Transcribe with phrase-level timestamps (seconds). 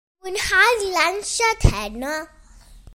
[0.21, 2.15] Mwynha'r lawnsiad heno.